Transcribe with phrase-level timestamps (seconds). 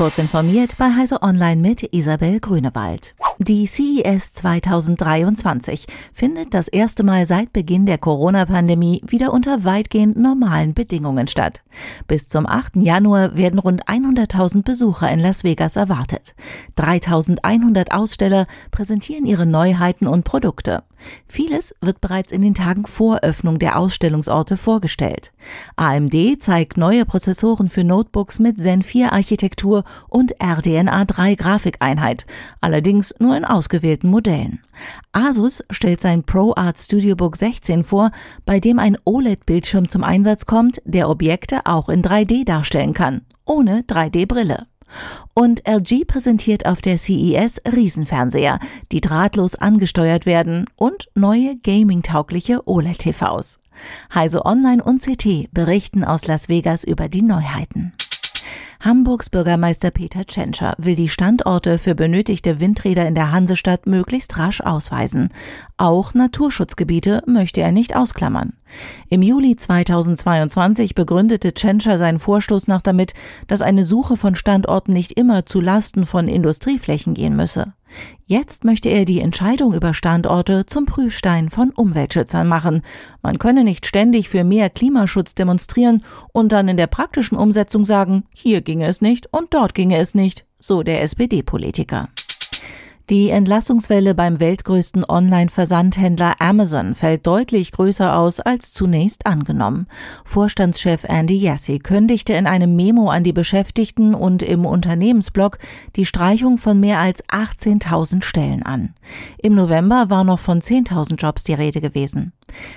[0.00, 3.14] Kurz informiert bei Heise Online mit Isabel Grünewald.
[3.36, 10.72] Die CES 2023 findet das erste Mal seit Beginn der Corona-Pandemie wieder unter weitgehend normalen
[10.72, 11.60] Bedingungen statt.
[12.06, 12.76] Bis zum 8.
[12.76, 16.34] Januar werden rund 100.000 Besucher in Las Vegas erwartet.
[16.76, 20.82] 3.100 Aussteller präsentieren ihre Neuheiten und Produkte.
[21.26, 25.32] Vieles wird bereits in den Tagen vor Öffnung der Ausstellungsorte vorgestellt.
[25.76, 32.26] AMD zeigt neue Prozessoren für Notebooks mit Zen 4 Architektur und RDNA 3 Grafikeinheit,
[32.60, 34.60] allerdings nur in ausgewählten Modellen.
[35.12, 38.10] Asus stellt sein ProArt StudioBook 16 vor,
[38.44, 43.82] bei dem ein OLED-Bildschirm zum Einsatz kommt, der Objekte auch in 3D darstellen kann, ohne
[43.82, 44.69] 3D-Brille.
[45.34, 48.58] Und LG präsentiert auf der CES Riesenfernseher,
[48.92, 53.58] die drahtlos angesteuert werden und neue gaming-taugliche OLED-TVs.
[54.14, 57.92] Heise Online und CT berichten aus Las Vegas über die Neuheiten.
[58.80, 64.62] Hamburgs Bürgermeister Peter Tschentscher will die Standorte für benötigte Windräder in der Hansestadt möglichst rasch
[64.62, 65.28] ausweisen.
[65.76, 68.54] Auch Naturschutzgebiete möchte er nicht ausklammern.
[69.08, 73.14] Im Juli 2022 begründete Tschentscher seinen Vorstoß noch damit,
[73.46, 77.72] dass eine Suche von Standorten nicht immer zu Lasten von Industrieflächen gehen müsse.
[78.26, 82.82] Jetzt möchte er die Entscheidung über Standorte zum Prüfstein von Umweltschützern machen.
[83.22, 88.24] Man könne nicht ständig für mehr Klimaschutz demonstrieren und dann in der praktischen Umsetzung sagen,
[88.32, 92.08] hier ginge es nicht und dort ginge es nicht, so der SPD-Politiker.
[93.10, 99.88] Die Entlassungswelle beim weltgrößten Online-Versandhändler Amazon fällt deutlich größer aus als zunächst angenommen.
[100.24, 105.58] Vorstandschef Andy Jassy kündigte in einem Memo an die Beschäftigten und im Unternehmensblog
[105.96, 108.94] die Streichung von mehr als 18.000 Stellen an.
[109.38, 112.32] Im November war noch von 10.000 Jobs die Rede gewesen.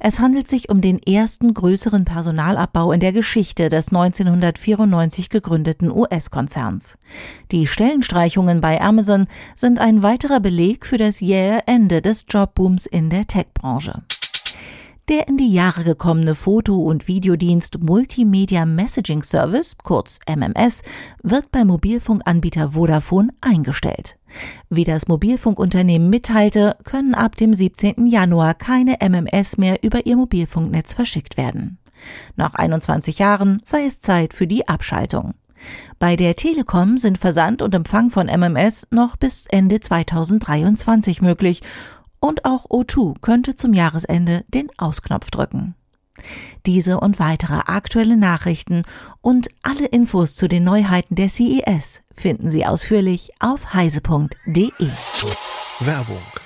[0.00, 6.98] Es handelt sich um den ersten größeren Personalabbau in der Geschichte des 1994 gegründeten US-Konzerns.
[7.52, 13.10] Die Stellenstreichungen bei Amazon sind ein weiterer Beleg für das jähe Ende des Jobbooms in
[13.10, 14.02] der Tech-Branche.
[15.08, 20.82] Der in die Jahre gekommene Foto- und Videodienst Multimedia Messaging Service, kurz MMS,
[21.22, 24.18] wird beim Mobilfunkanbieter Vodafone eingestellt.
[24.68, 28.08] Wie das Mobilfunkunternehmen mitteilte, können ab dem 17.
[28.08, 31.78] Januar keine MMS mehr über ihr Mobilfunknetz verschickt werden.
[32.34, 35.34] Nach 21 Jahren sei es Zeit für die Abschaltung.
[35.98, 41.62] Bei der Telekom sind Versand und Empfang von MMS noch bis Ende 2023 möglich
[42.20, 45.74] und auch O2 könnte zum Jahresende den Ausknopf drücken.
[46.64, 48.82] Diese und weitere aktuelle Nachrichten
[49.20, 54.72] und alle Infos zu den Neuheiten der CES finden Sie ausführlich auf heise.de.
[55.80, 56.45] Werbung